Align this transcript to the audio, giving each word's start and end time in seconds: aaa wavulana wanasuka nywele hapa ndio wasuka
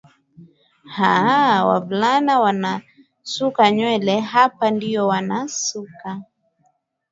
aaa 1.11 1.65
wavulana 1.67 2.39
wanasuka 2.39 3.71
nywele 3.71 4.19
hapa 4.19 4.71
ndio 4.71 5.07
wasuka 5.07 6.21